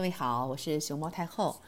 [0.00, 1.60] 各位好，我是熊猫太后。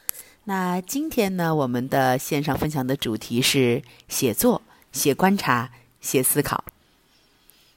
[0.45, 5.71] 那今天呢，我们的线上分享的主题是写作、写观察、
[6.01, 6.65] 写思考。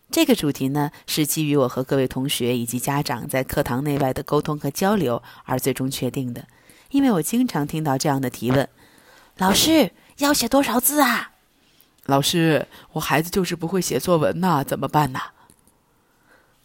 [0.09, 6.47] 这个主题呢，是基于我和各位同学以及家长在课堂内外的沟通和交流而最终确定的。
[6.91, 8.69] 因为我经常听到这样的提问
[9.35, 11.33] ：“老师要写多少字啊
[12.07, 15.19] ？”“老师，我孩子就是不会写作文呐，怎么办呢？”“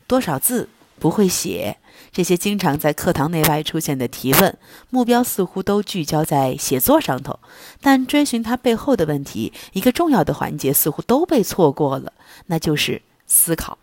[0.07, 0.68] 多少字？”
[1.01, 1.79] 不会写
[2.12, 4.59] 这些经常在课堂内外出现的提问，
[4.91, 7.41] 目标似乎都聚焦在写作上头，
[7.81, 12.13] 但追寻它背后的问题，一个重要的环节似乎都被错过了，
[12.46, 13.79] 那就是思考。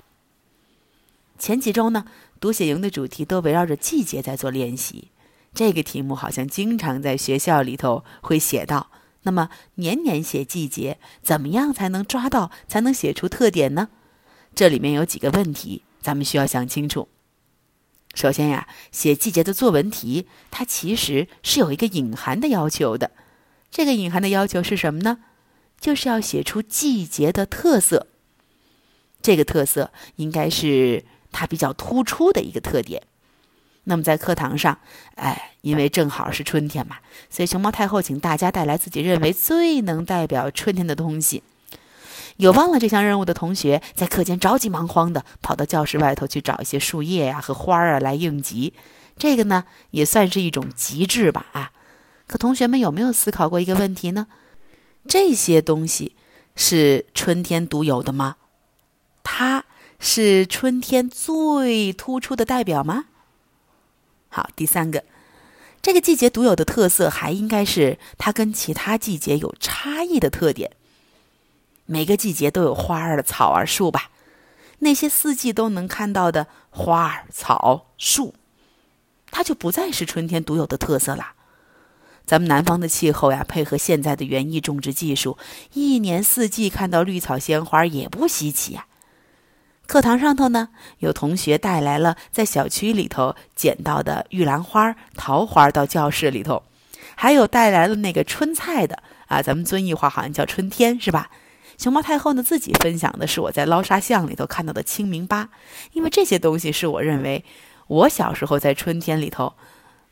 [1.39, 2.05] 前几周呢，
[2.39, 5.09] 读写营的主题都围绕着季节在做练习，
[5.53, 8.91] 这个题目好像经常在学校里头会写到。
[9.23, 13.89] 那么年年写季节，怎么样才能抓到，才能写出特点呢？
[14.55, 15.84] 这里面有几个问题。
[16.07, 17.09] 咱们需要想清楚。
[18.16, 23.11] 首先呀，写季节的作文题，它其实是有一个隐含的要求的。
[23.69, 25.17] 这个隐含的要求是什么呢？
[25.81, 28.08] 就是要写出季节的特色。
[29.22, 33.03] 这个特色应该是它比较突出的一个特点。
[33.83, 34.80] 那么在课堂上，
[35.16, 41.44] 哎，因为正好是春天嘛，所以熊猫太后请大家带来自己认为最能代表春天的东西。
[42.38, 48.73] 有忘了这项任务的同学，在课间着急忙慌的跑到教室外头去找一些树叶呀和花儿啊来应急，
[49.17, 51.71] 这个呢也算是一种极致吧啊！
[52.27, 54.27] 可同学们有没有思考过一个问题呢？
[55.07, 56.16] 这些东西
[56.55, 58.35] 是春天独有的吗？
[59.23, 59.66] 它
[59.99, 63.05] 是春天最突出的代表吗？
[64.29, 65.03] 好，第三个，
[65.81, 70.77] 这个季节独有的特色还应该是它跟其他季节有差异的特点。
[71.88, 74.11] 每个季节都有花儿、草儿、树吧，
[74.80, 78.35] 那些四季都能看到的花儿、草、树，
[79.31, 81.31] 它就不再是春天独有的特色了。
[82.25, 85.38] 咱们南方的气候呀，配合现在的园艺种植技术，
[85.73, 88.85] 一年四季看到绿草鲜花也不稀奇呀。
[89.85, 90.67] 课堂上头呢，
[91.00, 96.63] 有同学带来了在小区里头捡到的玉兰花、桃花到教室里头，
[97.16, 101.31] 还有带来了那个春菜的啊，咱们遵义话好像叫春天，是吧？
[101.77, 105.47] 熊猫太后呢自己分享的是我在捞沙巷里头看到的清明粑，
[105.93, 107.45] 因为这些东西是我认为
[107.88, 109.53] 我小时候在春天里头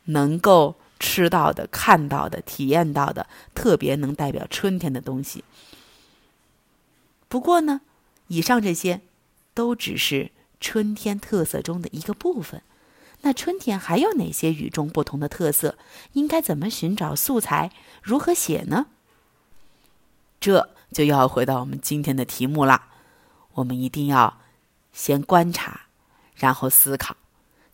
[0.06, 5.44] 能够吃到的、看到的、体验到的，特别能代表春天的东西。
[7.28, 7.82] 不过呢，
[8.28, 9.02] 以上这些
[9.54, 12.62] 都只是春天特色中的一个部分。
[13.22, 15.78] 那春天还有哪些与众不同的特色？
[16.14, 17.72] 应该怎么寻找素材？
[18.04, 18.86] 如何写呢？
[20.40, 20.70] 这。
[20.96, 22.84] 就要回到我们今天的题目了。
[23.56, 24.40] 我们一定要
[24.94, 25.88] 先观察，
[26.36, 27.18] 然后思考，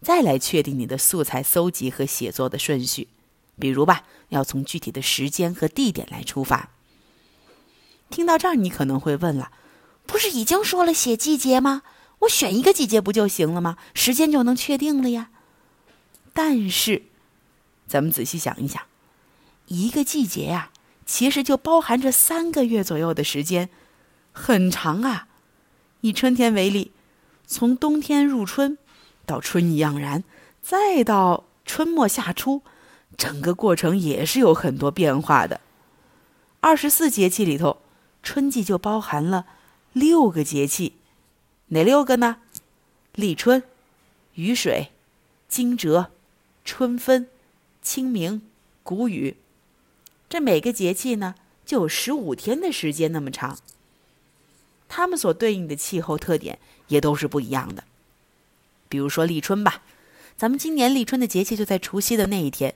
[0.01, 3.09] 再来确定你的素材搜集和写作的顺序。
[3.59, 6.71] 比如吧，要从具体的时间和地点来出发。
[8.09, 9.51] 听到这儿，你可能会问了：
[10.07, 11.83] 不是已经说了写季节吗？
[12.21, 13.77] 我选一个季节不就行了吗？
[13.93, 15.29] 时间就能确定了呀？
[16.33, 17.03] 但是，
[17.85, 18.81] 咱们仔细想一想，
[19.67, 20.71] 一个季节呀。
[21.05, 23.69] 其实就包含着三个月左右的时间，
[24.31, 25.27] 很长啊。
[26.01, 26.91] 以春天为例，
[27.45, 28.77] 从冬天入春，
[29.25, 30.23] 到春意盎然，
[30.61, 32.61] 再到春末夏初，
[33.17, 35.61] 整个过程也是有很多变化的。
[36.59, 37.81] 二十四节气里头，
[38.23, 39.45] 春季就包含了
[39.93, 40.93] 六个节气，
[41.67, 42.37] 哪六个呢？
[43.13, 43.61] 立春、
[44.35, 44.91] 雨水、
[45.47, 46.07] 惊蛰、
[46.63, 47.27] 春分、
[47.81, 48.41] 清明、
[48.83, 49.35] 谷雨。
[50.31, 53.59] 这每个节气呢，就有十五天的时间那么长。
[54.87, 57.83] 它们所对应的气候特点也都是不一样的。
[58.87, 59.83] 比如说立春吧，
[60.37, 62.75] 咱们今年立春的节气就在除夕的那一天。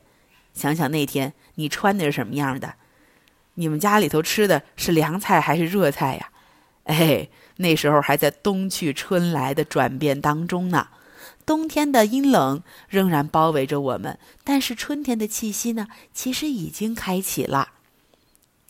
[0.54, 2.74] 想想那天你穿的是什么样的？
[3.54, 6.32] 你们家里头吃的是凉菜还是热菜呀？
[6.84, 10.90] 哎，那时候还在冬去春来的转变当中呢。
[11.46, 17.70] 冬天的阴冷仍然包围着我们，但是春天的气息呢，其实已经开启了。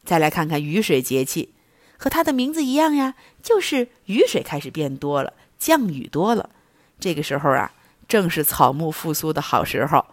[0.04, 1.54] 再来看看雨水节气，
[1.98, 6.50] 和它的名字一样呀，就是雨水开始变多了，降雨多了。
[7.00, 7.72] 这个时候啊，
[8.07, 10.06] 正是草木复苏的好时候。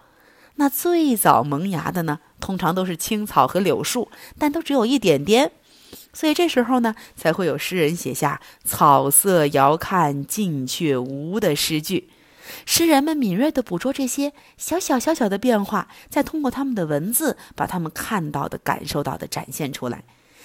[0.56, 5.52] 那最早萌芽的呢，通常都是青草和柳树，但都只有一点点。
[6.12, 12.10] 所以这时候呢，才会有诗人写下“草色遥看近却无”的诗句。
[12.66, 20.04] 诗人们敏锐地捕捉这些小小小小的变化，再通过他们的文字，把他们看到的、感受到的展现出来。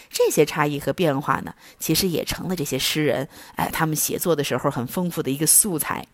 [0.10, 6.08] 这些差异和变化呢，其实也成了这些诗人，哎，他们写作的时候很丰富的一个素材。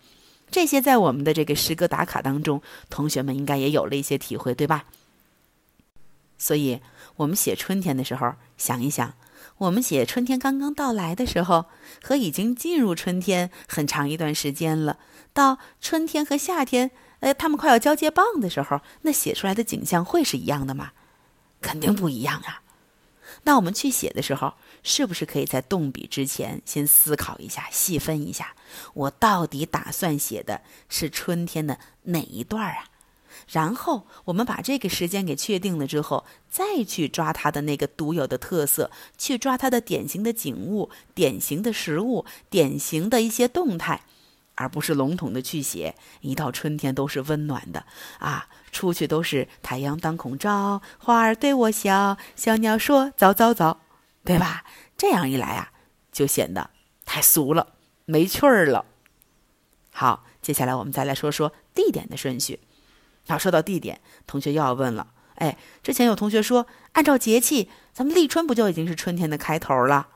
[0.50, 4.86] 这些在我们的这个诗歌打卡当中，同学们应该也有了一些体会，对吧？
[6.38, 6.82] 所以，
[7.16, 9.14] 我们写春天的时候，想一想，
[9.64, 11.66] 我们写春天刚刚到来的时候，
[12.02, 15.00] 和已经进入春天很长一段时间了，
[15.32, 20.92] 到春天和夏天，呃，他们快要交接棒的时候，那写出来的景象会是一样的吗？
[21.62, 22.62] 肯定不一样啊。
[23.44, 28.56] 那我们去写的时候，是不是可以在动笔之前先思考一下、细分一下，
[28.94, 32.90] 我到底打算写的是春天的哪一段啊？
[33.52, 44.02] 然后我们把这个时间给确定了之后，再去抓它的那个独有的特色，去抓它的典型的景物、典型的食物、典型的一些动态，
[44.56, 45.96] 而不是笼统的去写。
[46.22, 47.86] 一到春天都是温暖的
[48.20, 53.82] 啊，出去都是太阳当空照，花儿对我笑，小鸟说早早早，
[54.24, 54.64] 对吧？
[54.96, 55.72] 这样一来啊，
[56.12, 56.70] 就显得
[57.04, 57.74] 太俗了，
[58.06, 58.86] 没趣儿了。
[59.92, 62.60] 好，接下来我们再来说说地点的顺序。
[63.28, 65.08] 要，说到地点，同学又要问了。
[65.36, 70.08] 哎，之前有同学说，按照节气，咱们立春不就已经是春天的开头了？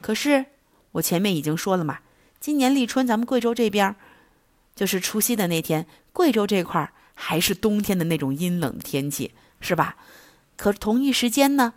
[0.00, 0.46] 可是
[0.92, 2.00] 我前面已经说了嘛，
[2.38, 3.96] 今年立春咱们贵州这边，
[4.74, 9.96] 就是除夕的那天，贵州这块儿还是冬天的那种阴冷的天气，是吧？
[10.56, 11.74] 可同一时间呢，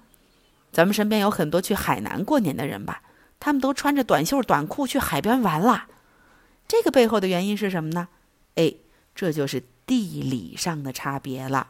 [0.71, 3.01] 咱们身边有很多去海南过年的人吧，
[3.39, 5.85] 他们都穿着短袖短裤去海边玩了。
[6.67, 8.09] 这个背后的原因是什么呢？
[8.55, 8.73] 哎，
[9.15, 9.63] 这就是。
[9.91, 11.67] 地理上的差别了。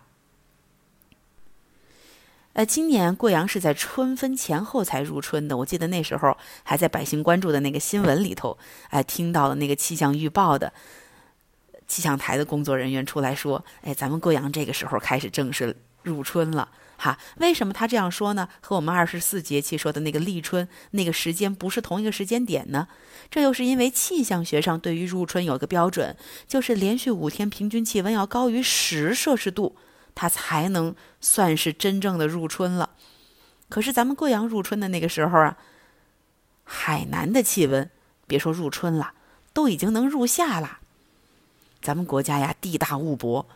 [2.54, 5.58] 呃，今年贵阳是在春分前后才入春的。
[5.58, 8.60] 我记得那时候还在百姓关注的那个新闻里头，
[8.92, 10.72] 哎，听到了那个气象预报的
[11.88, 16.70] 气象台的工作人员出来说：“哎，咱们贵阳这个时候开始正式入春了。”
[17.04, 18.48] 哈，为什么他这样说呢？
[18.62, 22.88] 和我们二十四节气说的那个立春那个时间不是同一个时间点呢？
[23.32, 26.16] 这又是因为气象学上对于入春有个标准，
[26.48, 29.76] 就是连续五天平均气温要高于十摄氏度，
[30.14, 32.92] 它才能算是真正的入春了。
[33.68, 35.58] 可是咱们贵阳入春的那个时候啊，
[36.64, 37.90] 海南的气温
[38.28, 39.14] 别说入春了，
[39.54, 40.78] 都已经能入夏了。
[41.82, 43.48] 咱们国家呀，地大物博，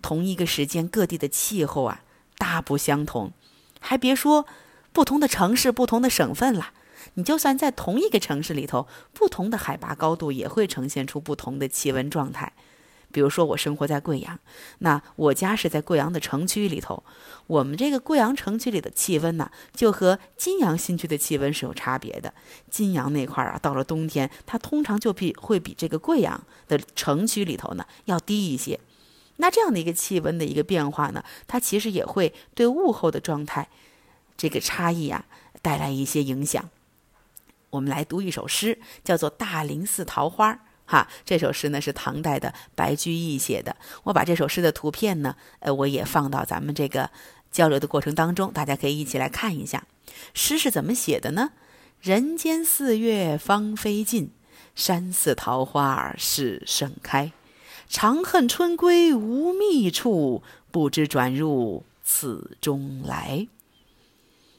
[0.00, 2.02] 同一个时间各地的气候啊。
[2.42, 3.30] 大不相同，
[3.78, 4.44] 还别说
[4.92, 6.72] 不同的城市、不同的省份了。
[7.14, 12.52] 你就算在同一个城市里头，不同的海拔高度也会呈现出不同的气温状态。
[13.12, 14.40] 比如说，我生活在贵阳，
[14.78, 17.04] 那我家是在贵阳的城区里头，
[17.46, 22.34] 我们这个贵阳城区里的气温呢，就和金阳新区的气温是有差别的。
[22.68, 28.80] 金阳那块儿啊，到了冬天，它通常就比会比这个贵阳的城区里头呢要低一些。
[29.42, 33.68] 那这样的一个气温的一个变化呢，它其实也会对物候的状态
[34.36, 35.24] 这个差异啊
[35.60, 36.70] 带来一些影响。
[37.70, 40.52] 我们来读一首诗，叫做《大林寺桃花》
[40.86, 41.08] 哈。
[41.24, 43.74] 这首诗呢是唐代的白居易写的。
[44.04, 47.10] 我把这首诗的图片呢，呃，我也放到咱们这个
[47.50, 49.84] 交流的过程当中，大家可以一起来看一下。
[50.34, 51.50] 诗是怎么写的呢？
[52.00, 54.30] 人间四月芳菲尽，
[54.76, 57.32] 山寺桃花始盛开。
[57.92, 63.46] 长恨春归无觅处，不知转入此中来。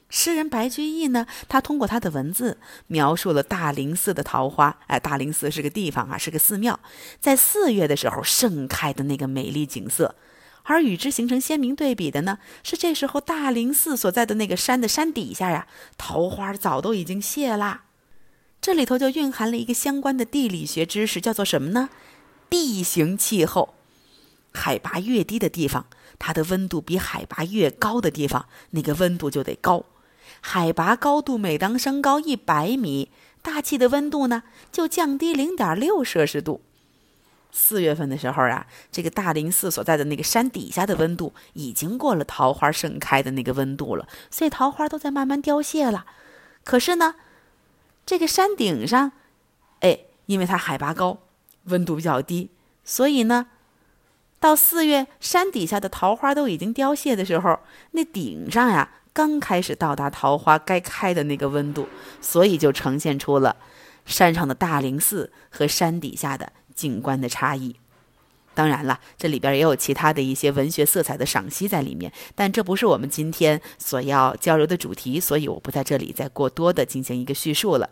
[0.08, 4.78] 诗人白居易呢，他通过他的文字描述了大林寺的桃花。
[4.86, 6.78] 哎，大林寺是个地方啊，是个寺庙，
[7.18, 10.14] 在四月的时候盛开的那个美丽景色。
[10.62, 15.66] 而与之形成鲜明对比的呢，是这时候大林寺所在的那个山的山底下呀，
[15.98, 17.86] 桃花早都已经谢啦。
[18.60, 21.90] 这里头就蕴含了一个相关的地理学知识，叫做什么呢？
[22.54, 23.74] 地形气候，
[24.52, 25.86] 海拔越低的地方，
[26.20, 29.84] 它的温度比海拔越高的地方，那个温度就得高。
[30.40, 33.10] 海拔高度每当升高一百米，
[33.42, 36.62] 大气的温度呢就降低零点六摄氏度。
[37.50, 46.06] 四月份的时候啊，这个大林寺所在的那个山底下的温度已经过了桃花盛开的那个温度了，所以桃花都在慢慢凋谢了。
[46.62, 47.16] 可是呢，
[48.06, 49.10] 这个山顶上，
[49.80, 51.18] 哎，因为它海拔高。
[51.64, 52.50] 温度比较低，
[52.84, 53.46] 所以呢，
[54.38, 57.58] 到四月山底下的桃花都已经凋谢的时候，
[57.92, 61.88] 那顶上呀刚开始到达桃花该开的那个温度，
[62.20, 63.56] 所以就呈现出了
[64.04, 67.76] 山上的大林寺和山底下的景观的差异。
[68.52, 77.90] 当然了，这里边也有其他的一些文学色彩的赏析在里面，但这不是我们今天所要交流的主题，所以我不在这里再过多的进行一个叙述了。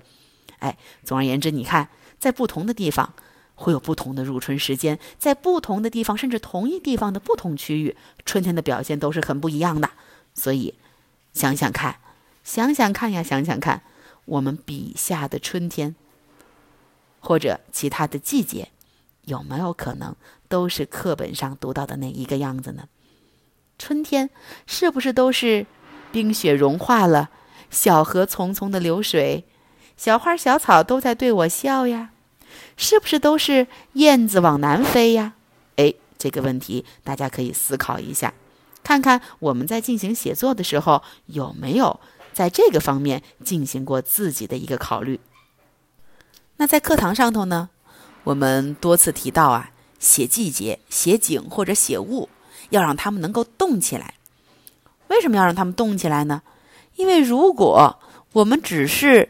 [0.58, 1.88] 哎，总而言之，你看，
[2.18, 3.14] 在不同的地方。
[3.62, 9.90] 会有不同的入春时间，在不同的地方，甚至同一地方的不同区域，春天的表现都是很不一样的。
[10.34, 10.74] 所以，
[11.32, 11.98] 想想看，
[12.42, 13.82] 想想看呀，想想看，
[14.24, 15.94] 我们笔下的春天，
[17.20, 18.70] 或者其他的季节，
[19.26, 20.16] 有没有可能
[20.48, 22.88] 都是课本上读到的那一个样子呢？
[23.78, 24.30] 春天
[24.66, 25.66] 是不是都是
[26.10, 27.30] 冰雪融化了，
[27.70, 29.44] 小河匆匆的流水，
[29.96, 32.11] 小花小草都在对我笑呀？
[32.82, 35.34] 是不是都是燕子往南飞呀？
[35.76, 38.34] 哎，这个问题大家可以思考一下，
[38.82, 42.00] 看看我们在进行写作的时候有没有
[42.32, 45.20] 在这个方面进行过自己的一个考虑。
[46.56, 47.70] 那在课堂上头呢，
[48.24, 49.70] 我们多次提到啊，
[50.00, 52.28] 写季节、写景或者写物，
[52.70, 54.14] 要让他们能够动起来。
[55.06, 56.42] 为什么要让他们动起来呢？
[56.96, 58.00] 因为如果
[58.32, 59.28] 我们只是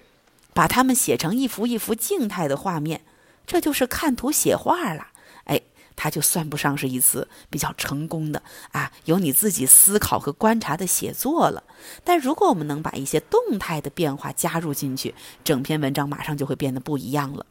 [0.54, 3.02] 把它们写成一幅一幅静态的画面，
[3.47, 5.09] 这就是看图写画了。
[5.45, 5.61] 哎，
[5.97, 11.65] 它就算不上是一次比较成功的啊，有你自己思考和观察的写作了。
[12.05, 17.47] 但如果我们能把一些动态的变化加入进去，整篇文章马上就会变得不一样了。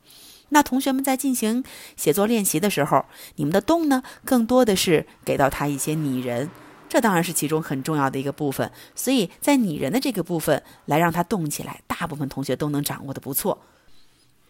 [0.50, 1.64] 那同学们在进行
[1.96, 3.06] 写作练习的时候，
[3.36, 6.50] 你们的动呢，更多的是给到他一些拟人。
[6.90, 13.62] 这当然是其中很重要的一个部分，所以在拟人的这个部分来让它动起来，大部分同学都能掌握的不错。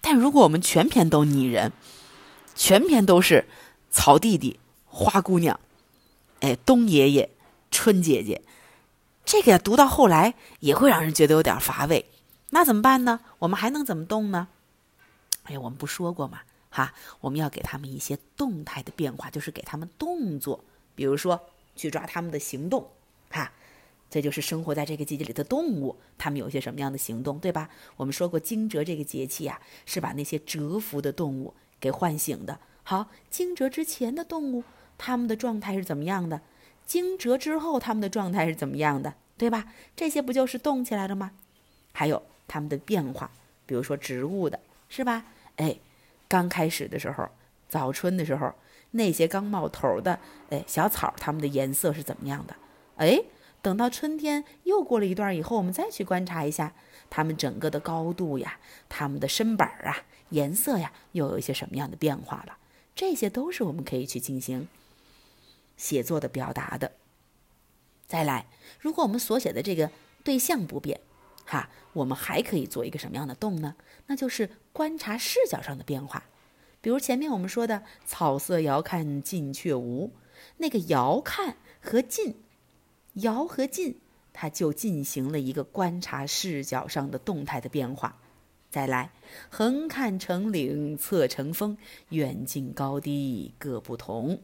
[0.01, 1.72] 但如果我们全篇都拟人，
[2.55, 3.48] 全篇都是
[3.89, 5.60] 草弟弟、花姑娘、
[6.41, 7.29] 哎冬爷爷、
[7.70, 8.41] 春姐姐，
[9.24, 12.05] 这个读到后来也会让人觉得有点乏味。
[12.50, 13.22] 那怎么办呢？
[13.39, 14.48] 我们还能怎么动呢？
[15.43, 16.41] 哎，我们不说过吗？
[16.70, 20.63] 哈，我们要给他们一些动态的变化，就是给他们动作，
[20.96, 21.39] 比如说。
[21.74, 22.86] 去抓他们的行动，
[23.29, 23.50] 哈，
[24.12, 27.70] 这就是生活在这个季节里的动物，它们有些什么样的行动，对吧？
[27.96, 32.60] 我们说过惊蛰这个节气呀，是把那些蛰伏的动物给唤醒的。
[32.84, 34.65] 好，惊蛰之前的动物，
[34.98, 36.41] 它们的状态是怎么样的？
[36.86, 39.13] 惊蛰之后，它们的状态是怎么样的？
[39.38, 39.72] 对吧？
[39.96, 41.32] 这些不就是动起来了吗？
[41.94, 43.32] 还有它们的变化，
[43.65, 45.25] 比如说植物的，是吧？
[45.56, 45.77] 哎，
[46.27, 47.30] 刚开始的时候，
[47.70, 48.53] 早春的时候。
[48.94, 52.53] 那些刚冒头的，哎，小草，它们的颜色是怎么样的？
[52.98, 53.18] 哎，
[53.62, 56.74] 等到春天又过了一段以后，我们再去观察一下
[57.10, 62.58] 它们整个的高度呀，它们的身板啊，颜色呀，又有一些什么样的变化了？
[62.96, 64.68] 这些都是我们可以去进行
[65.77, 66.94] 写作的表达的。
[68.08, 68.48] 再来，
[68.80, 69.91] 如果我们所写的这个
[70.24, 71.00] 对象不变，
[71.46, 73.75] 哈，我们还可以做一个什么样的动呢？
[74.08, 76.25] 那就是观察视角上的变化。
[76.82, 80.12] 比如前面我们说的“草色遥看近却无”，
[80.58, 82.36] 那个“遥看”和“近
[83.13, 84.00] ”，“遥”和“近”，
[84.34, 88.20] 它就进行了一个观察视角上的动态的变化。
[88.70, 89.12] 再来
[89.50, 91.77] ，“横看成岭侧成峰，
[92.10, 94.41] 远近高低各不同”，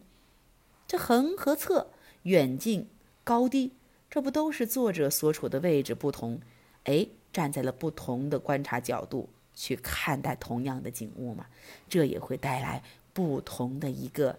[0.88, 1.92] 这“横”和“侧”、
[2.24, 2.88] “远近”、
[3.24, 3.72] “高低”，
[4.10, 6.42] 这不都是作者所处的位置不同？
[6.84, 9.30] 哎，站在了不同的观察角度。
[9.60, 11.48] 去看待同样的景物嘛，
[11.90, 14.38] 这也会带来不同的一个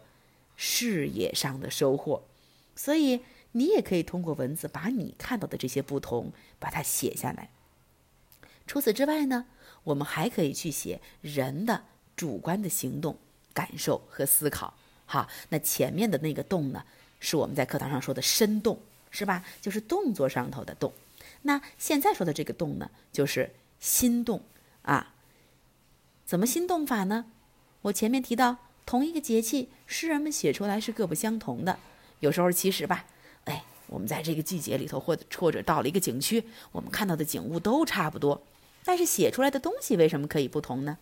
[0.55, 2.23] 视野上的收获。
[2.77, 3.21] 所以
[3.53, 7.51] 你也可以通过文字把你看到的这些不同把它写下来。
[8.67, 9.47] 除此之外呢，
[9.85, 13.17] 我们还可以去写人的主观的行动、
[13.55, 14.75] 感受和思考。
[15.07, 16.85] 好，那前面的那个动呢，
[17.19, 18.79] 是我们在课堂上说的身动，
[19.11, 19.45] 是吧？
[19.63, 20.93] 就是动作上头的动。
[21.43, 23.51] 那现在说的这个动呢，就是
[23.81, 24.43] 心动。
[24.83, 25.15] 啊，
[26.25, 27.27] 怎么心动法呢？
[27.83, 31.79] 我前面提到，同一个节气，诗人们写出来是各不相同的。
[32.21, 33.07] 有时候其实吧，
[33.49, 38.43] 哎，我们在这个季节里头，或者或者到了一个景区，我们看到的景物都差不多，
[38.85, 40.99] 但是写出来的东西为什么可以不同呢？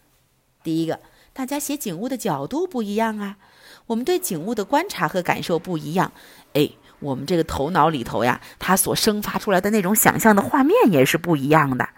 [0.62, 1.00] 第一个，
[1.32, 3.36] 大家写景物的角度不一样啊，
[3.86, 6.12] 我们对景物的观察和感受不一样，
[6.54, 11.88] 哎，我们这个头脑里头呀，它所生发出来的那种想象的画面也是不一样的。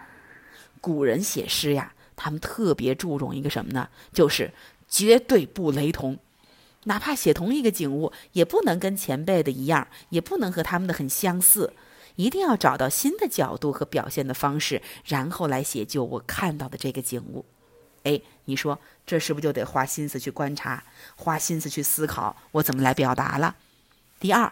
[0.81, 3.89] 古人写诗呀，他们特别注重一个什么呢？
[4.13, 4.51] 就是
[4.87, 6.17] 绝对不雷同，
[6.89, 11.71] 哪怕写同一个景物，也不能跟前辈的一样，也不能和他们的很相似，
[12.15, 17.45] 一定要找到新的角度和表现的方式，然后来写就我看到的这个景物。
[18.03, 20.83] 哎，你说这是不是就得花心思去观察，
[21.15, 23.55] 花心思去思考我怎么来表达了？
[24.19, 24.51] 第二，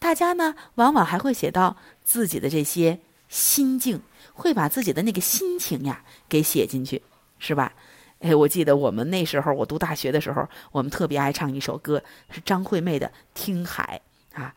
[0.00, 4.02] 大家呢往往还会写到自己的这些心境。
[4.38, 7.02] 会把自己的那个心情呀给写进去，
[7.40, 7.72] 是吧？
[8.20, 14.00] 哎，我记得我们那时候，我读大学的时候，我们特别爱唱一首歌，是张惠妹的《听海》
[14.40, 14.54] 啊，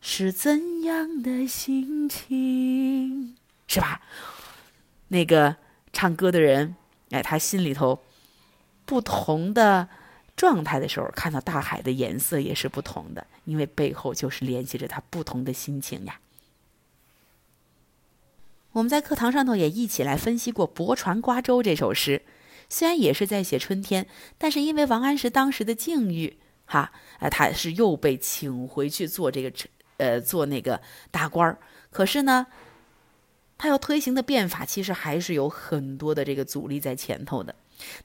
[0.00, 4.02] 是怎样的心情，是吧？
[5.08, 5.56] 那个
[5.92, 6.76] 唱歌的人，
[7.10, 8.00] 哎，他心里头
[8.84, 9.88] 不同的
[10.36, 16.20] 状态的时候，看到大海的颜色也是不同的，因为背后就是联系着他不同的心情呀。
[18.72, 22.22] 我们在课堂上头也一起来分析过《泊船瓜洲》这首诗，
[22.72, 24.06] 虽然也是在写春天，
[24.38, 29.52] 但是因为王安石当时的境遇，哈，呃，他是又被请回去做这个，
[29.98, 31.58] 呃，做那个大官儿。
[31.90, 32.46] 可是呢，
[33.58, 37.54] 他要推行的变法，其实还是有很多的这个阻力在前头的。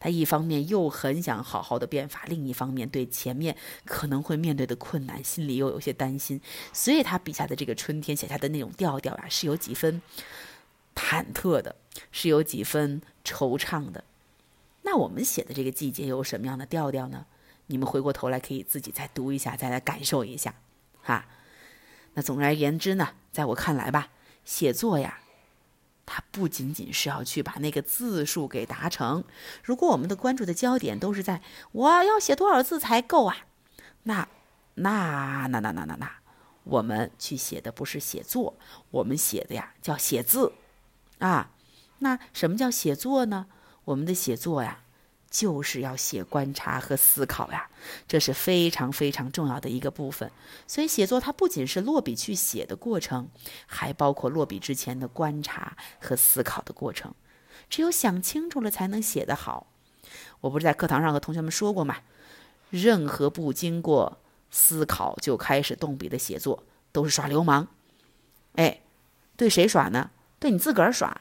[0.01, 3.55] 他一方面又很想好好的变法，另一方面对前面
[3.85, 6.41] 可能会面对的困难，心里又有些担心。
[6.73, 10.01] 所以他笔下的这个春天写下的那种调调啊，是有几分
[10.93, 11.73] 忐忑的，
[12.11, 14.03] 是有几分惆怅的。
[14.87, 17.25] 那我们写的这个季节有什么样的调调呢？
[17.65, 20.55] 你们回过头来可以自己再读一下，再来感受一下，
[21.01, 21.25] 哈。
[22.13, 24.07] 那总而言之呢，在我看来吧，
[24.45, 25.19] 写作呀。
[26.05, 29.25] 它不仅仅是要去把那个字数给达成，
[29.61, 31.41] 如果我们的关注的焦点都是在
[31.73, 33.35] 我要写多少字才够啊，
[34.03, 34.25] 那
[34.75, 36.09] 那那那那那那，
[36.63, 38.55] 我们去写的不是写作，
[38.91, 40.53] 我们写的呀叫写字，
[41.19, 41.51] 啊，
[41.99, 43.47] 那什么叫写作呢？
[43.87, 44.81] 我们的写作呀。
[45.29, 47.69] 就是要写观察和思考呀，
[48.07, 50.31] 这是非常非常重要的一个部分。
[50.65, 53.27] 所以写作它不仅是落笔去写的过程，
[53.65, 57.13] 还包括落笔之前的观察和思考的过程。
[57.69, 59.67] 只有想清楚了，才能写得好。
[60.39, 61.97] 我不是在课堂上和同学们说过吗？
[62.69, 66.63] 任何不经过思考就开始动笔的写作，
[66.93, 67.67] 都是耍流氓。
[68.55, 68.79] 哎，
[69.35, 70.11] 对谁耍呢？
[70.39, 71.19] 对你自个儿耍。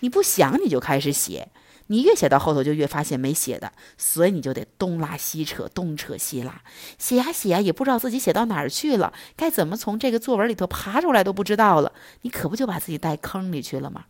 [0.00, 1.50] 你不想你就开始写。
[1.88, 6.62] 你越写到后头，就越发现没写的，所以你就得东拉西扯，东扯西拉，
[6.98, 11.92] 写呀写呀，也不知道自己写到哪儿去了，该怎么从这个作文里头爬出来都不知道了。
[12.22, 14.06] 你可不就把自己带坑里去了吗？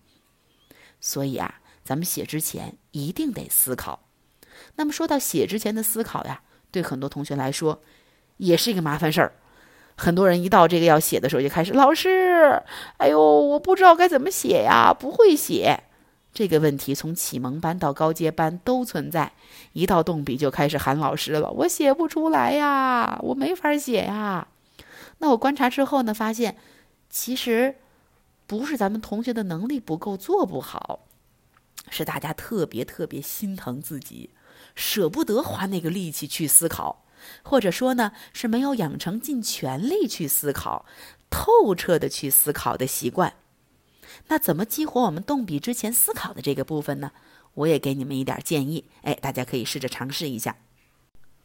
[1.01, 4.01] 所以啊，咱们写之前一定得思考。
[4.77, 7.83] 那么说到写之前的思考呀，对很多同学来说，
[8.37, 9.33] 也是一个麻烦事儿。
[9.97, 12.63] 很多人一到这个要写的时候，就开始老师，
[12.99, 15.83] 哎呦，我不知道该怎么写呀，不会写。
[16.35, 19.33] 这个问题从启蒙班到高阶班都存在，
[19.75, 21.51] 一到动笔就开始喊老师了。
[21.51, 24.49] 我写不出来呀，我没法写呀。
[25.19, 26.57] 那我观察之后呢，发现
[27.11, 27.77] 其实
[28.47, 31.01] 不是咱们同学的能力不够，做不好，
[31.91, 34.31] 是大家特别特别心疼自己，
[34.75, 37.05] 舍不得花那个力气去思考，
[37.43, 40.87] 或者说呢是没有养成尽全力去思考、
[41.29, 43.35] 透彻的去思考的习惯。
[44.29, 47.13] 那怎么激活我们动笔之前思考的这个部分呢？
[47.55, 50.57] 我也给你们一点建议，哎，大家可以试着尝试一下。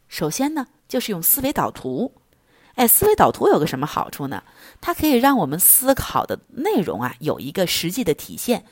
[0.08, 2.14] 首先呢，就是用思维导图。
[2.74, 4.42] 哎，思维导图有个什么好处呢？
[4.80, 8.64] 它可以让我们思考的内容啊有一个实际的体现，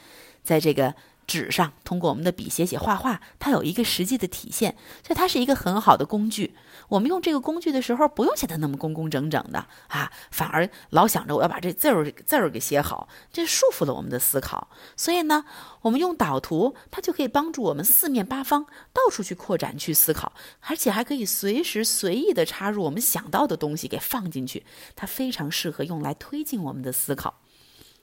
[0.43, 0.95] 在这个。
[1.27, 6.55] 纸上通过我们的笔写写画画，它有一个实际的体现，所以它是一个很好的工具。
[6.89, 14.69] 我们用这个工具的时候，不用写的那么工工整整的啊，反而老想着我要把这字儿字儿给写好，这束缚了我们的思考。
[14.97, 15.45] 所以呢，
[15.83, 27.41] 我们用导图，它就可以帮助我们四面八方到处去扩展去思考，而且还可以随时随意的插入我们想到的东西给放进去，它非常适合用来推进我们的思考。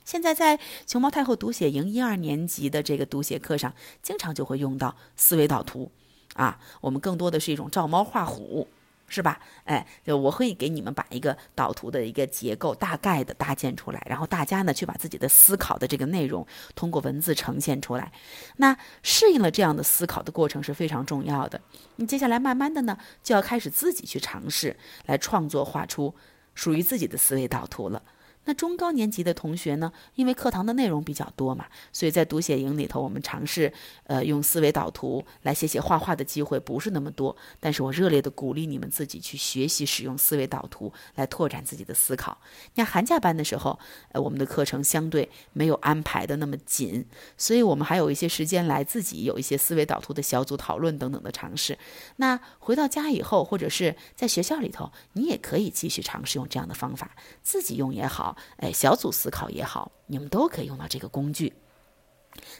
[0.06, 5.92] 现在在熊猫太后读写营一二年级的这个读写课上，经常就会用到思维导图，
[6.36, 8.68] 啊，我们更多的是一种照猫画虎，
[9.08, 9.39] 是吧？
[9.63, 18.12] 哎，就我会给你们把一个导图的一个结构大概的搭建出来，然后大家呢去把自己的思考的这个内容通过文字呈现出来。
[18.58, 21.62] 那适应了这样的思考的过程是非常重要的。
[21.96, 26.13] 你接下来慢慢的呢，就要开始自己去尝试来创作，画出
[26.56, 28.02] 属于自己的思维导图了。
[28.46, 29.92] 那中高年级的同学呢？
[30.16, 33.72] 因为课堂的内容比较多嘛，所以在读写营里头，我们尝试
[34.04, 37.36] 呃用思维导图来写写画画的机会不是那么多。
[37.60, 42.38] 但是我热烈的鼓励你们自己去学习使用思维导图来拓展自己的思考。
[42.76, 43.80] 那寒假班的时候，
[44.12, 47.06] 呃，我们的课程相对没有安排的那么紧，
[47.38, 51.78] 所以我们还有一些时间来自己有一些思维导图的小组讨论等等的尝试。
[52.18, 58.33] 那回到家以后，或者是在学校里头，你也可以继续尝试用这样的方法，自己用也好。
[58.58, 61.54] 哎，小组思考也好，你们都可以用到这个工具。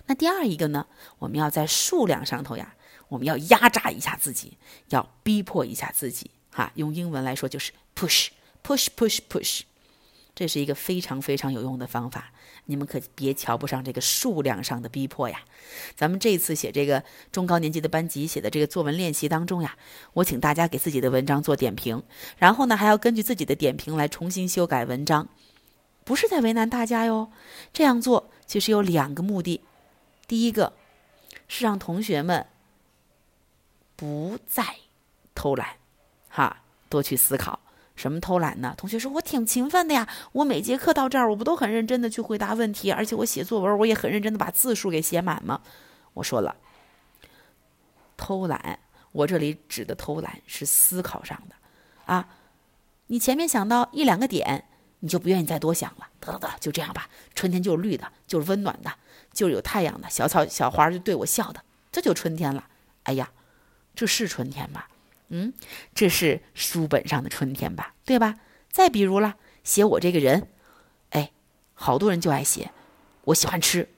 [0.05, 0.86] 那第二一个呢，
[1.19, 2.75] 我们要在数量上头呀，
[3.07, 4.57] 我们要压榨一下自己，
[4.89, 6.31] 要逼迫一下自己。
[6.51, 9.62] 哈，用英文来说就是 push，push，push，push。
[10.36, 12.31] 这是一个非常非常有用的方法。
[12.65, 15.41] 你们可别瞧不上这个数量上的逼迫呀！
[15.95, 19.75] 咱们这次写这个中高年级的班级写的这个作文练习当中呀，
[20.13, 22.01] 我请大家给自己的文章做点评，
[22.38, 25.27] 然后呢还要根据自己的点评来重新修改文章。
[26.03, 27.31] 不是在为难大家哟，
[27.71, 29.61] 这样做其实有两个目的。
[30.27, 30.73] 第一个
[31.47, 32.45] 是让同学们
[33.95, 34.63] 不再
[35.35, 35.77] 偷懒，
[36.29, 37.59] 哈，多去思考。
[37.95, 38.73] 什么偷懒呢？
[38.75, 45.61] 同学说：“我挺勤奋的呀，我每节课到这儿，我不都很认真的去回答问题，而且我写作文我也很认真的把字数给写满吗？”
[46.15, 46.55] 我说了，
[48.17, 48.79] 偷懒，
[49.11, 51.55] 我这里指的偷懒是思考上的，
[52.11, 52.27] 啊，
[53.07, 54.65] 你前面想到一两个点，
[55.03, 57.09] 你就不愿意再多想了，得了得了，就这样吧。
[57.35, 58.89] 春天就是绿的，就是温暖的，
[59.33, 61.61] 就是有太阳的，小草小花就对我笑的，
[61.91, 62.67] 这就春天了。
[63.03, 63.29] 哎呀，
[63.93, 64.87] 这是春天吧？
[65.27, 65.53] 嗯，
[65.93, 67.95] 这是书本上的春天吧？
[68.05, 68.39] 对吧？
[68.71, 69.35] 再比如了，
[69.65, 70.47] 写我这个人，
[71.09, 71.33] 哎，
[71.73, 72.71] 好多人就爱写，
[73.25, 73.89] 我喜欢吃，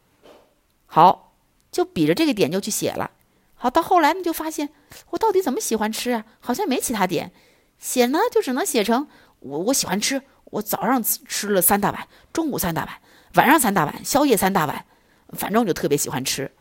[0.88, 1.36] 好，
[1.72, 3.12] 就比着这个点就去写了。
[3.54, 4.72] 好，到后来你就发现，
[5.12, 6.26] 我到底怎么喜欢吃啊？
[6.40, 7.32] 好像没其他点，
[7.78, 9.08] 写呢就只能写成
[9.40, 13.02] 我我喜欢吃，我早上吃了三大碗，中午三大碗，
[13.34, 14.86] 晚上三大碗，宵夜三大碗，
[15.30, 16.52] 反正我就特别喜欢吃。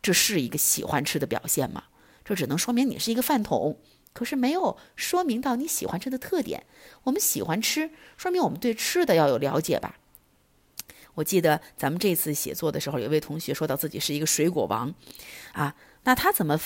[0.00, 1.84] 这是一个喜欢吃的表现吗？
[2.24, 3.78] 这只能说明你是一个饭桶，
[4.12, 6.64] 可是没有说明到你喜欢吃的特点。
[7.02, 9.96] 我们喜欢吃，说明我们对吃的要有了解吧。
[11.14, 14.94] 我记得咱们这次写作的时候，有位同学说到自己是一个水果王，
[15.52, 16.58] 啊，那他怎么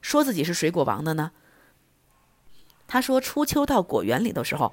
[0.00, 1.32] 说自己是水果王的呢？
[2.90, 4.72] 他说初秋到果园里的时候，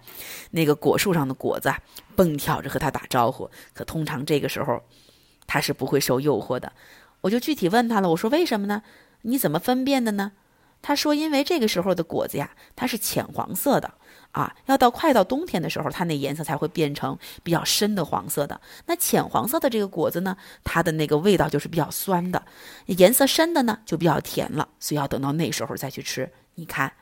[0.49, 1.71] 那个果树上的果子
[2.15, 4.81] 蹦跳着和他打招呼，可通常这个时候
[5.45, 6.73] 他是不会受诱惑的。
[7.21, 8.81] 我就具体问他了，我说为什么呢？
[9.21, 10.31] 你怎么分辨的呢？
[10.81, 13.93] 他说，因为这个时候的果子呀，它是浅黄色的
[14.31, 18.61] 啊，要到快到冬天的时候，它那颜色才会变成比较深的黄色的。
[18.85, 22.39] 那浅黄色的这个果子呢，它的那个味道就是比较酸的；
[22.85, 24.69] 颜色深的呢，就比较甜了。
[24.79, 26.31] 所以要等到那时候再去吃。
[26.55, 26.93] 你看，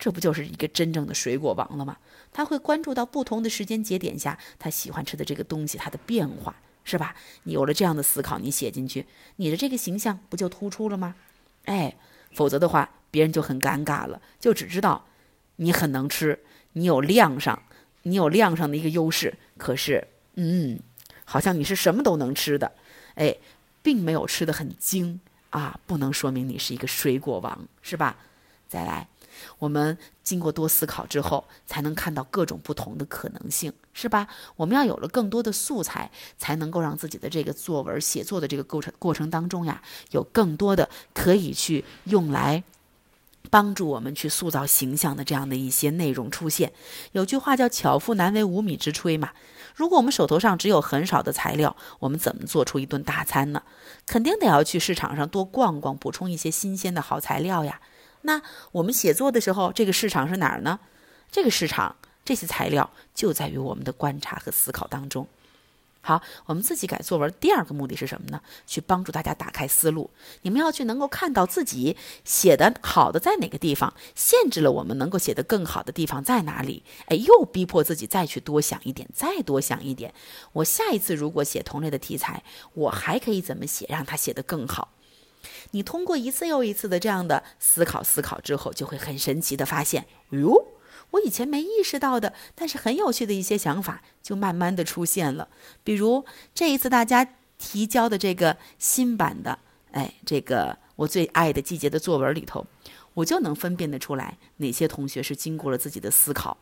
[0.00, 1.98] 这不就是一个真正的水果王了吗？
[2.32, 6.56] 他会关注到不同的时间节点下，他喜欢吃的这个东西它的变化。
[6.82, 7.14] 是吧？
[7.42, 11.14] 你有了这样的思考，你写进去，你的这个形象不就突出了吗？
[11.66, 11.94] 哎，
[12.32, 15.04] 否则的话，别人就很尴尬了，就只知道
[15.56, 16.40] 你很能吃，
[16.72, 17.62] 你有量上，
[18.04, 19.36] 你有量上的一个优势。
[19.58, 20.80] 可是，嗯，
[21.24, 22.72] 好像你是什么都能吃的，
[23.14, 23.36] 哎，
[23.82, 28.16] 并没有吃的很精啊，不能说明你是一个水果王，是吧？
[28.68, 29.06] 再来。
[29.58, 34.28] 我们经过多思考之后，才能看到各种不同的可能性，是吧？
[34.56, 42.62] 我们要有了更多的素材，才能够让自己的这个作文写作的这个过程过程当中呀，有更多的可以去用来
[43.50, 46.72] 帮助我们去塑造形象的这样的一些内容出现。
[47.12, 49.30] 有句话叫“巧妇难为无米之炊”嘛。
[49.74, 53.62] 如果我们手头上只有很少的材料，我们怎么做出一顿大餐呢？
[54.06, 57.80] 肯定得要去市场上多逛逛，补充一些新鲜的好材料呀。
[58.22, 60.80] 那我们写作的时候，这个市场是哪儿呢？
[61.30, 65.26] 这个市场，这些材料就在于我们的观察和思考当中。
[66.02, 68.40] 好，我们自己改作文，第二个目的是什么呢？
[68.66, 70.08] 去帮助大家打开思路。
[70.40, 76.82] 你们要去能够看到自己写的好的在哪个地方，限制了我们能够写得更好的地方在哪里？
[77.08, 80.14] 哎，又逼迫自己再去多想一点，再多想一点。
[80.54, 84.88] 我下一次如果写同类的题材，我还可以怎么写，让它写得更好？
[85.72, 90.66] 你通过一次又一次的这样的思考思考之后，就会很神奇的发现，哟，
[91.10, 95.48] 我以前没意识到的，但是很有趣的一些想法，就慢慢的出现了。
[95.82, 96.24] 比如
[96.54, 97.26] 这一次大家
[97.58, 99.58] 提交的这个新版的，
[99.92, 102.66] 哎，这个我最爱的季节的作文里头，
[103.14, 106.58] 我就能分辨得出来，哪些同学是经过了自己的思考，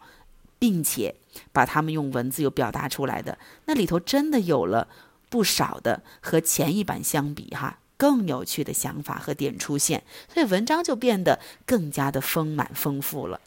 [0.59, 1.15] 并且
[1.53, 4.89] 把他们用文字又表达出来的，那里头真的有了
[5.29, 7.81] 不少的和前一版相比，哈。
[7.99, 13.41] 更有趣的想法和点出现，所以文章就变得更加的丰满丰富了。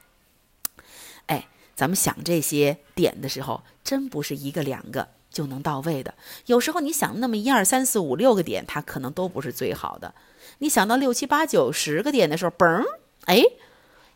[1.26, 6.14] 哎，咱们想这些点的时候，真不是一个两个就能到位的。
[6.46, 10.14] 有时候你想那么一二三四五六个点，它可能都不是最好的。
[10.60, 12.84] 你想到六七八九十个点的时候，嘣，
[13.26, 13.42] 哎，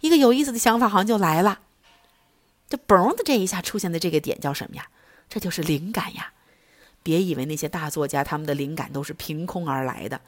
[0.01, 1.61] 一个有意思的想法好像就来了。
[2.67, 4.89] 这嘣的这一下出现的这个点叫什么呀？
[5.29, 6.33] 这就是灵感呀。
[7.05, 10.21] 别以为那些大作家他们的灵感都是凭空而来的，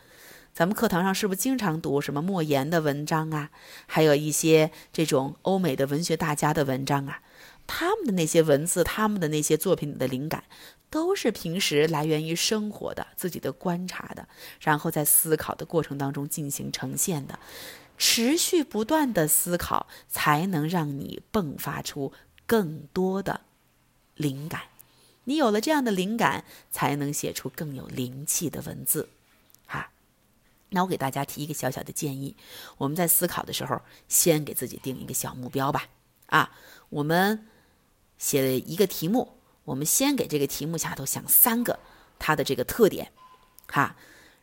[0.54, 3.50] 咱们课堂上是不是经常读什么莫言的文章啊？
[3.88, 7.22] 还有一些这种欧美的文学大家的文章啊，
[7.66, 10.44] 他们的那些文字，他们的那些作品的灵感，
[10.92, 14.28] 都是平时来源于生活的、自己的观察的，
[14.62, 17.40] 然后在思考的过程当中进行呈现的，
[17.98, 22.14] 持续不断的思考，才能让你迸发出
[22.46, 23.42] 更多的
[24.14, 24.62] 灵感。
[25.28, 29.10] 你有了这样的灵感，才能写出更有灵气的文字，
[29.66, 29.92] 哈。
[30.70, 32.38] 那我给大家提一个小小的建议：
[32.78, 35.90] 我们在思考的时候，先给自己定一个小目标吧。
[36.28, 36.56] 啊，
[36.88, 37.46] 我们
[38.18, 39.34] 写一个题目，
[39.66, 41.78] 我们先给这个题目下头想三个
[42.18, 43.12] 它的这个特点，
[43.68, 43.98] 哈。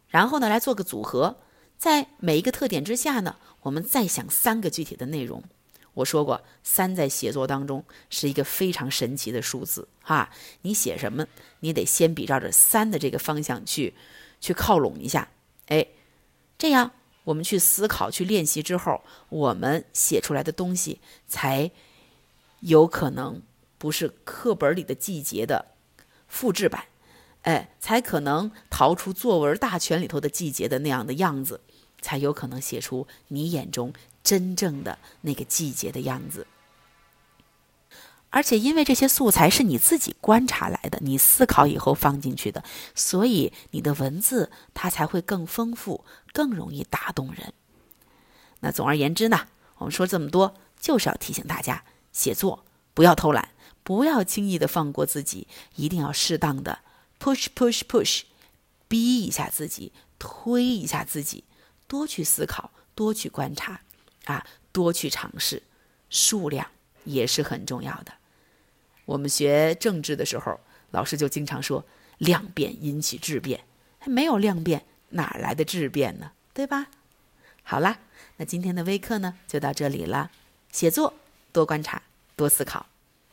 [0.09, 1.39] 然后呢，来做个组合，
[1.79, 5.43] 在每一个特点之下呢，我们再想三个具体的内容。
[5.95, 10.31] 我说过，三在写作当中是一个非常神奇的数字哈。
[10.63, 11.27] 你写什么，
[11.61, 13.95] 你得先比照着三的这个方向去，
[14.41, 15.29] 去靠拢一下。
[15.67, 15.87] 哎，
[16.59, 16.91] 这样
[17.25, 21.71] 我们去思考、去练习之后，我们写出来的东西才
[22.61, 23.43] 有可能
[23.79, 25.67] 不是课本里的季节的
[26.27, 26.87] 复制版，
[27.43, 31.61] 哎，才可能逃出作文大全里头的季节的那样的样子，
[32.05, 36.47] 才有可能写出你眼中真正的那个季节的样子。
[38.29, 42.63] 而且，因为这些素材是你自己观察来的，你思考以后放进去的，
[42.95, 47.55] 所以你的文字它才会更丰富，更容易打动人。
[48.61, 49.47] 那总而言之呢，
[49.79, 53.49] 我们说这么多，就是要提醒大家，写作不要偷懒，
[53.83, 56.81] 不要轻易的放过自己，一定要适当的
[57.19, 58.23] push push push，
[58.89, 61.45] 逼一下自己，推一下自己，
[61.87, 63.81] 多去思考，多去观察，
[64.25, 65.63] 啊，多去尝试，
[66.11, 66.67] 数量
[67.05, 68.15] 也是很重要的。
[69.05, 71.85] 我们学政治的时候，老师就经常说
[72.19, 73.65] “量变引起质变”，
[74.07, 76.33] 没有量变，哪来的质变呢？
[76.53, 76.87] 对吧？
[77.63, 77.99] 好啦，
[78.37, 80.31] 那今天的微课呢，就到这里了。
[80.73, 81.15] 写作
[81.53, 82.03] 多观察，
[82.35, 82.87] 多思考。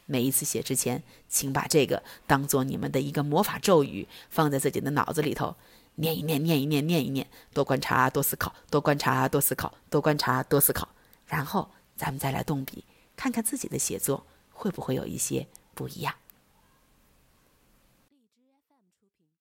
[0.06, 5.56] 每一次写之前，请把这个当做你们的一个魔法咒语，放在自己的脑子里头，
[6.02, 7.26] 念一念，念一念，念一念。
[7.54, 10.90] 多观察，多思考，多观察，多思考，多观察，多思考。
[11.26, 12.84] 然后咱们再来动笔，
[13.16, 15.48] 看看自己的写作会不会有一些。
[15.74, 16.14] 不一样。